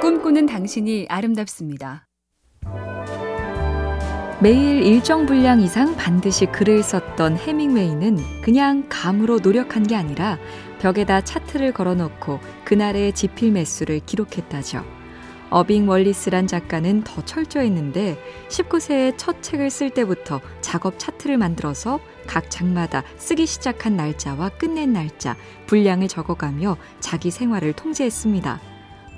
꿈꾸는 0.00 0.44
당신이 0.44 1.06
아름답습니다. 1.08 2.06
매일 4.40 4.82
일정 4.82 5.24
분량 5.24 5.60
이상 5.60 5.96
반드시 5.96 6.44
글을 6.44 6.82
썼던 6.82 7.38
해밍웨이는 7.38 8.18
그냥 8.42 8.84
감으로 8.90 9.38
노력한 9.38 9.86
게 9.86 9.96
아니라 9.96 10.38
벽에다 10.80 11.22
차트를 11.22 11.72
걸어놓고 11.72 12.40
그날의 12.66 13.14
지필 13.14 13.52
매수를 13.52 14.00
기록했다죠. 14.04 14.84
어빙 15.48 15.88
월리스란 15.88 16.46
작가는 16.46 17.02
더 17.02 17.24
철저했는데 17.24 18.18
19세에 18.50 19.14
첫 19.16 19.42
책을 19.42 19.70
쓸 19.70 19.88
때부터 19.88 20.42
작업 20.60 20.98
차트를 20.98 21.38
만들어서 21.38 22.00
각 22.26 22.50
장마다 22.50 23.02
쓰기 23.16 23.46
시작한 23.46 23.96
날짜와 23.96 24.50
끝낸 24.50 24.92
날짜, 24.92 25.36
분량을 25.66 26.08
적어가며 26.08 26.76
자기 27.00 27.30
생활을 27.30 27.72
통제했습니다. 27.72 28.75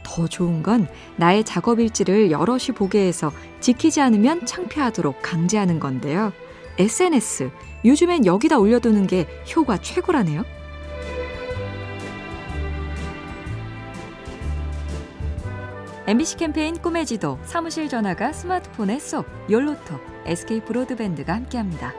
더 0.09 0.27
좋은 0.27 0.63
건 0.63 0.89
나의 1.17 1.45
작업 1.45 1.81
일지를 1.81 2.31
여럿이 2.31 2.69
보게 2.75 3.07
해서 3.07 3.31
지키지 3.61 4.01
않으면 4.01 4.47
창피하도록 4.47 5.21
강제하는 5.21 5.79
건데요. 5.79 6.33
SNS, 6.79 7.51
요즘엔 7.85 8.25
여기다 8.25 8.59
올려두는 8.59 9.07
게 9.07 9.27
효과 9.55 9.77
최고라네요. 9.77 10.45
MBC 16.07 16.39
캠페인 16.39 16.81
꿈의 16.81 17.05
지도, 17.05 17.39
사무실 17.45 17.91
전화가 17.91 18.33
스마트폰에 18.33 18.99
쏙, 18.99 19.27
열로토, 19.51 20.01
SK 20.25 20.61
브로드밴드가 20.61 21.35
함께합니다. 21.35 21.93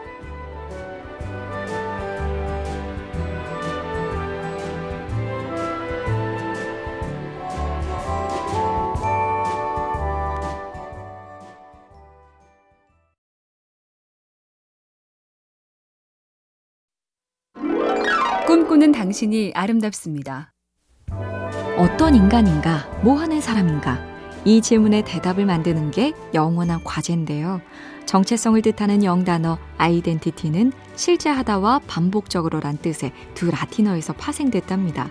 꿈꾸는 18.80 18.94
당신이 18.94 19.52
아름답습니다. 19.56 20.54
어떤 21.78 22.16
인간인가, 22.16 22.90
뭐 23.04 23.20
하는 23.20 23.42
사람인가? 23.42 24.00
이 24.46 24.62
질문에 24.62 25.04
대답을 25.04 25.46
만드는 25.46 25.92
게 25.92 26.14
영원한 26.34 26.82
과제인데요. 26.86 27.60
정체성을 28.06 28.62
뜻하는 28.62 29.04
영단어 29.04 29.58
아이덴티티는 29.78 30.72
실제하다와 30.96 31.82
반복적으로란 31.88 32.78
뜻의 32.78 33.12
두 33.34 33.52
라틴어에서 33.52 34.14
파생됐답니다. 34.14 35.10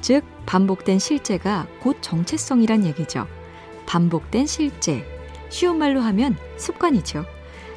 즉, 0.00 0.24
반복된 0.44 0.98
실제가 0.98 1.68
곧 1.80 1.98
정체성이란 2.00 2.84
얘기죠. 2.84 3.28
반복된 3.86 4.46
실제. 4.46 5.06
쉬운 5.50 5.78
말로 5.78 6.00
하면 6.00 6.36
습관이죠. 6.56 7.24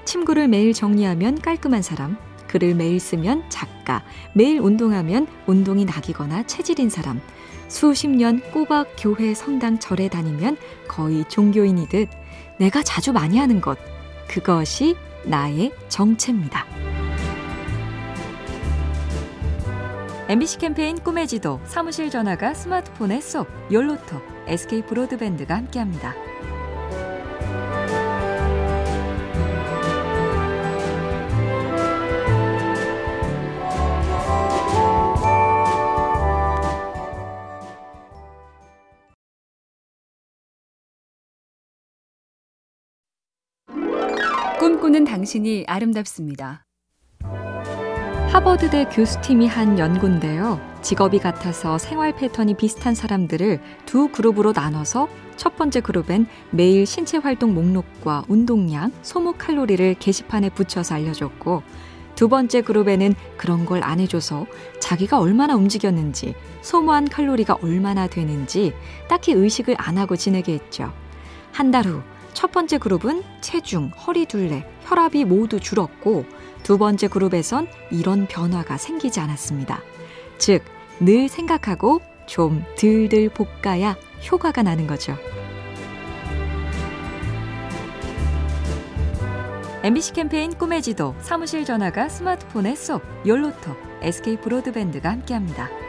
침구를 0.04 0.48
매일 0.48 0.74
정리하면 0.74 1.40
깔끔한 1.42 1.84
사람, 1.84 2.18
글을 2.48 2.76
매일 2.76 3.00
쓰면 3.00 3.50
작가, 3.50 4.03
매일 4.34 4.59
운동하면 4.59 5.28
운동이 5.45 5.86
낙이거나 5.86 6.44
체질인 6.44 6.90
사람, 6.90 7.22
수십 7.67 8.08
년 8.08 8.42
꼬박 8.52 8.95
교회 8.98 9.34
성당 9.34 9.80
절에 9.80 10.08
다니면 10.08 10.58
거의 10.88 11.25
종교인이듯 11.28 12.09
내가 12.59 12.81
자주 12.84 13.12
많이 13.14 13.38
하는 13.38 13.62
것, 13.62 13.78
그것이 14.28 14.95
나의 15.25 15.72
정체입니다. 15.90 16.66
MBC 20.30 20.58
캠페인 20.58 20.98
꿈의 20.98 21.28
지도, 21.28 21.62
사무실 21.66 22.09
전화가 22.09 22.53
스마트폰에 22.53 23.22
쏙, 23.22 23.48
열로톡, 23.72 24.22
SK 24.48 24.81
브로드밴드가 24.84 25.56
함께합니다. 25.56 26.14
꿈꾸는 44.59 45.06
당신이 45.06 45.66
아름답습니다. 45.68 46.66
하버드대 48.31 48.85
교수팀이 48.91 49.47
한 49.47 49.78
연구인데요. 49.78 50.59
직업이 50.81 51.19
같아서 51.19 51.78
생활 51.78 52.16
패턴이 52.16 52.56
비슷한 52.56 52.96
사람들을 52.96 53.59
두 53.85 54.09
그룹으로 54.09 54.53
나눠서 54.53 55.07
첫 55.38 55.56
번째 55.56 55.81
그룹엔 55.81 56.25
매일 56.51 56.85
신체 56.85 57.17
활동 57.17 57.53
목록과 57.53 58.23
운동량, 58.28 58.91
소모 59.03 59.34
칼로리를 59.34 59.96
게시판에 60.00 60.50
붙여서 60.50 60.96
알려줬고, 60.96 61.62
두 62.16 62.28
번째 62.28 62.62
그룹에는 62.62 63.13
그런 63.38 63.66
걸 63.66 63.84
안 63.84 64.00
해줘서 64.00 64.47
자기가 64.79 65.19
얼마나 65.19 65.56
움직였는지, 65.56 66.34
소모한 66.62 67.07
칼로리가 67.07 67.59
얼마나 67.62 68.07
되는지 68.07 68.73
딱히 69.07 69.34
의식을 69.34 69.75
안 69.78 69.97
하고 70.00 70.16
지내게 70.16 70.53
했죠. 70.53 70.91
한 71.51 71.72
달 71.72 71.85
후, 71.85 72.01
첫 72.38 72.52
번째 72.52 72.78
그룹은 72.78 73.24
체중, 73.42 73.88
허리 74.06 74.28
둘레, 74.28 74.64
혈압이 74.84 75.25
모두 75.25 75.59
줄었고 75.59 76.24
두 76.62 76.78
번째 76.78 77.08
그룹에선 77.08 77.68
이런 77.90 78.28
변화가 78.28 78.78
생기지 78.78 79.20
않았습니다. 79.20 79.81
즉, 80.38 80.64
늘 81.00 81.30
생각하고 81.30 82.00
좀 82.28 82.64
들들 82.76 83.30
볶아야 83.30 83.97
효과가 84.31 84.62
나는 84.62 84.86
거죠. 84.86 85.18
MBC 89.81 90.14
캠페인 90.14 90.53
꿈의 90.53 90.84
지도, 90.84 91.16
사무실 91.22 91.66
전화가 91.66 92.08
스마트폰에 92.08 92.76
쏙, 92.76 93.02
열로톡, 93.26 93.76
SK 94.03 94.42
브로드밴드가 94.42 95.09
함께합니다. 95.09 95.87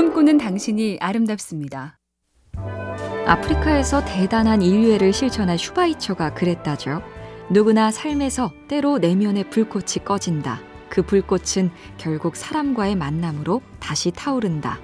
꿈꾸는 0.00 0.38
당신이 0.38 0.96
아름답습니다. 0.98 1.98
아프리카에서 3.26 4.02
대단한 4.06 4.62
인류애를 4.62 5.12
실천한 5.12 5.58
슈바이처가 5.58 6.32
그랬다죠. 6.32 7.02
누구나 7.50 7.90
삶에서 7.90 8.50
때로 8.66 8.96
내면의 8.96 9.50
불꽃이 9.50 10.02
꺼진다. 10.02 10.62
그 10.88 11.02
불꽃은 11.02 11.70
결국 11.98 12.34
사람과의 12.34 12.96
만남으로 12.96 13.60
다시 13.78 14.10
타오른다. 14.10 14.80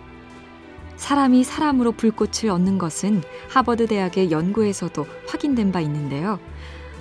사람이 0.96 1.44
사람으로 1.44 1.92
불꽃을 1.92 2.50
얻는 2.50 2.76
것은 2.76 3.22
하버드 3.48 3.86
대학의 3.86 4.30
연구에서도 4.30 5.06
확인된 5.28 5.72
바 5.72 5.80
있는데요. 5.80 6.38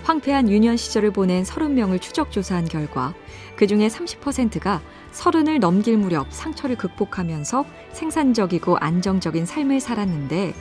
황폐한 0.06 0.50
유년 0.50 0.78
시절을 0.78 1.12
보낸 1.12 1.44
30명을 1.44 2.00
추적 2.00 2.32
조사한 2.32 2.64
결과 2.64 3.14
그 3.58 3.68
중에 3.68 3.90
30%가 3.90 4.82
서른을 5.16 5.60
넘길 5.60 5.98
무렵 5.98 6.28
상처를 6.30 6.76
극복하면서 6.76 7.66
생산적이고 7.94 8.78
안정적인 8.78 9.46
삶을 9.46 9.80
살았는데 9.80 10.54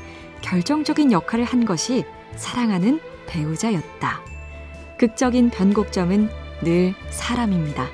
결정적인 0.42 1.10
역할을 1.10 1.44
한 1.44 1.64
것이 1.64 2.04
사랑하는 2.36 3.00
배우자였다. 3.26 4.20
극적인 4.96 5.50
변곡점은 5.50 6.30
늘 6.62 6.94
사람입니다. 7.10 7.88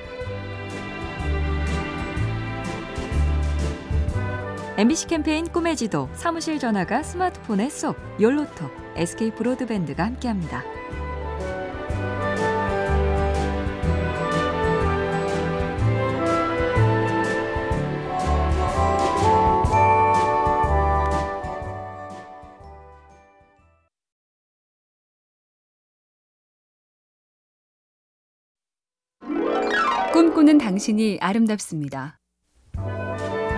MBC 4.77 5.07
캠페인 5.07 5.47
꿈의 5.47 5.75
지도, 5.75 6.09
사무실 6.13 6.59
전화가 6.59 7.01
스마트폰에 7.01 7.69
쏙, 7.69 7.97
열로톡, 8.19 8.71
SK 8.95 9.31
브로드밴드가 9.31 10.05
함께합니다. 10.05 10.63
꿈꾸는 30.41 30.57
당신이 30.57 31.19
아름답습니다. 31.21 32.17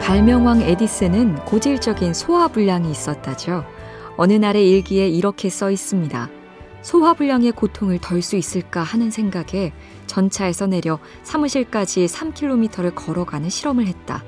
발명왕 0.01 0.63
에디슨은 0.63 1.45
고질적인 1.45 2.13
소화불량이 2.13 2.91
있었다죠. 2.91 3.63
어느 4.17 4.33
날의 4.33 4.69
일기에 4.69 5.07
이렇게 5.07 5.49
써 5.49 5.71
있습니다. 5.71 6.29
소화불량의 6.81 7.53
고통을 7.53 7.99
덜 7.99 8.21
수 8.21 8.35
있을까 8.35 8.83
하는 8.83 9.11
생각에 9.11 9.71
전차에서 10.07 10.67
내려 10.67 10.99
사무실까지 11.23 12.05
3km를 12.07 12.93
걸어가는 12.93 13.49
실험을 13.49 13.87
했다. 13.87 14.23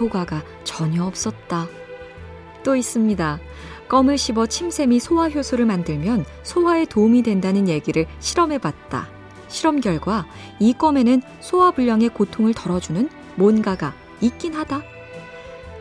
효과가 0.00 0.42
전혀 0.64 1.04
없었다. 1.04 1.68
또 2.64 2.74
있습니다. 2.74 3.38
껌을 3.88 4.18
씹어 4.18 4.46
침샘이 4.46 4.98
소화 4.98 5.28
효소를 5.28 5.66
만들면 5.66 6.24
소화에 6.42 6.84
도움이 6.84 7.22
된다는 7.22 7.68
얘기를 7.68 8.06
실험해 8.18 8.58
봤다. 8.58 9.08
실험 9.52 9.80
결과 9.80 10.26
이 10.58 10.72
껌에는 10.72 11.22
소화불량의 11.40 12.08
고통을 12.08 12.54
덜어주는 12.54 13.08
뭔가가 13.36 13.94
있긴 14.20 14.54
하다. 14.54 14.82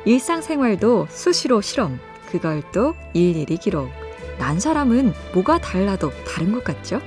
일상생활도 0.05 1.07
수시로 1.09 1.61
실험, 1.61 1.99
그걸 2.29 2.63
또 2.71 2.95
일일이 3.13 3.57
기록. 3.57 3.89
난 4.37 4.59
사람은 4.59 5.13
뭐가 5.33 5.59
달라도 5.59 6.11
다른 6.25 6.51
것 6.51 6.63
같죠? 6.63 7.01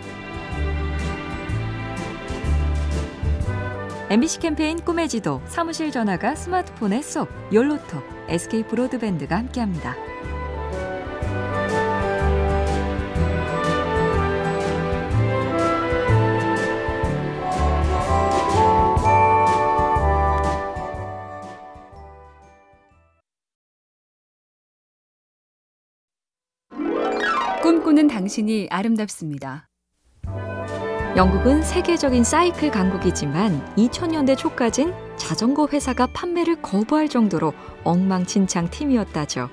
MBC 4.10 4.38
캠페인 4.40 4.78
꿈의 4.78 5.08
지도, 5.08 5.40
사무실 5.46 5.90
전화가 5.90 6.34
스마트폰에 6.34 7.02
쏙, 7.02 7.28
열로톡, 7.52 8.02
SK 8.28 8.64
브로드밴드가 8.64 9.36
함께합니다. 9.36 10.13
꿈꾸는 27.64 28.08
당신이 28.08 28.68
아름답습니다. 28.70 29.70
영국은 31.16 31.62
세계적인 31.62 32.22
사이클 32.22 32.70
강국이지만 32.70 33.74
2000년대 33.76 34.36
초까진 34.36 34.92
자전거 35.16 35.66
회사가 35.72 36.08
판매를 36.08 36.60
거부할 36.60 37.08
정도로 37.08 37.54
엉망진창 37.82 38.68
팀이었다죠. 38.68 39.48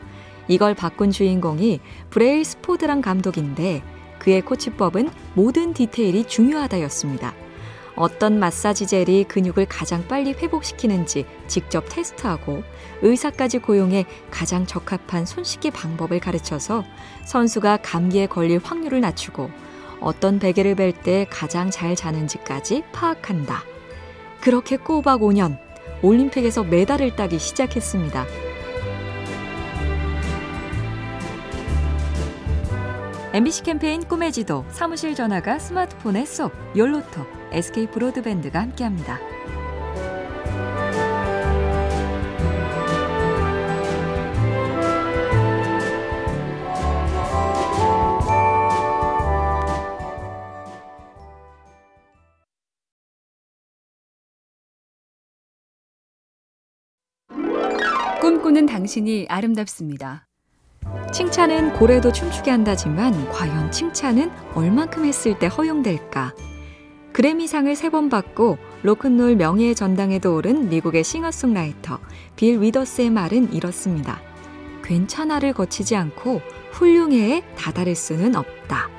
이걸 0.49 0.75
바꾼 0.75 1.09
주인공이 1.09 1.79
브레일 2.09 2.43
스포드란 2.43 2.99
감독인데 2.99 3.81
그의 4.19 4.41
코치법은 4.41 5.09
모든 5.33 5.73
디테일이 5.73 6.25
중요하다였습니다. 6.25 7.33
어떤 8.01 8.39
마사지 8.39 8.87
젤이 8.87 9.25
근육을 9.25 9.67
가장 9.67 10.07
빨리 10.07 10.33
회복시키는지 10.33 11.27
직접 11.45 11.85
테스트하고 11.87 12.63
의사까지 13.03 13.59
고용해 13.59 14.05
가장 14.31 14.65
적합한 14.65 15.27
손 15.27 15.43
씻기 15.43 15.69
방법을 15.69 16.19
가르쳐서 16.19 16.83
선수가 17.25 17.77
감기에 17.83 18.25
걸릴 18.25 18.59
확률을 18.63 19.01
낮추고 19.01 19.51
어떤 19.99 20.39
베개를 20.39 20.73
벨 20.73 20.93
때 20.93 21.27
가장 21.29 21.69
잘 21.69 21.95
자는지까지 21.95 22.85
파악한다. 22.91 23.61
그렇게 24.41 24.77
꼬박 24.77 25.21
5년 25.21 25.59
올림픽에서 26.01 26.63
메달을 26.63 27.15
따기 27.15 27.37
시작했습니다. 27.37 28.25
MBC 33.33 33.61
캠페인 33.61 34.03
꿈의 34.03 34.31
지도 34.31 34.65
사무실 34.71 35.13
전화가 35.13 35.59
스마트폰에 35.59 36.25
쏙 36.25 36.51
열로톡 36.75 37.40
SK 37.51 37.87
브로드밴드가 37.87 38.61
함께합니다. 38.61 39.19
꿈꾸는 58.21 58.67
당신이 58.67 59.25
아름답습니다. 59.29 60.27
칭찬은 61.11 61.73
고래도 61.73 62.11
춤추게 62.11 62.51
한다지만 62.51 63.29
과연 63.29 63.71
칭찬은 63.71 64.31
얼만큼 64.53 65.05
했을 65.05 65.37
때 65.39 65.47
허용될까? 65.47 66.33
그래미상을 67.13 67.75
세 67.75 67.89
번 67.89 68.09
받고 68.09 68.57
로큰롤 68.83 69.35
명예의 69.35 69.75
전당에도 69.75 70.35
오른 70.35 70.69
미국의 70.69 71.03
싱어송라이터 71.03 71.99
빌 72.35 72.61
위더스의 72.61 73.09
말은 73.09 73.53
이렇습니다. 73.53 74.21
괜찮아를 74.83 75.53
거치지 75.53 75.95
않고 75.95 76.41
훌륭해에 76.71 77.43
다다를 77.57 77.95
수는 77.95 78.35
없다. 78.35 78.89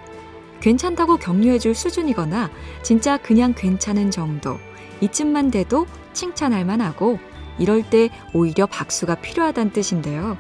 괜찮다고 0.61 1.17
격려해줄 1.17 1.75
수준이거나 1.75 2.51
진짜 2.83 3.17
그냥 3.17 3.55
괜찮은 3.57 4.11
정도 4.11 4.59
이쯤만 5.01 5.51
돼도 5.51 5.87
칭찬할 6.13 6.65
만하고 6.65 7.19
이럴 7.59 7.83
때 7.83 8.11
오히려 8.35 8.67
박수가 8.67 9.17
필요하다는 9.17 9.73
뜻인데요. 9.73 10.37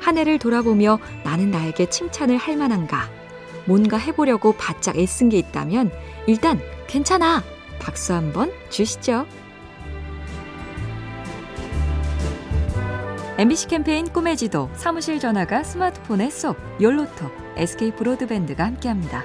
한 0.00 0.18
해를 0.18 0.38
돌아보며 0.38 0.98
나는 1.22 1.50
나에게 1.50 1.88
칭찬을 1.88 2.36
할 2.36 2.56
만한가? 2.56 3.08
뭔가 3.66 3.96
해보려고 3.96 4.52
바짝 4.52 4.96
애쓴 4.96 5.28
게 5.30 5.38
있다면 5.38 5.90
일단 6.26 6.60
괜찮아! 6.86 7.42
박수 7.78 8.14
한번 8.14 8.52
주시죠. 8.70 9.26
MBC 13.36 13.66
캠페인 13.66 14.06
꿈의 14.06 14.36
지도, 14.36 14.70
사무실 14.74 15.18
전화가 15.18 15.64
스마트폰에 15.64 16.30
쏙, 16.30 16.56
열로톡, 16.80 17.32
SK 17.56 17.96
브로드밴드가 17.96 18.64
함께합니다. 18.64 19.24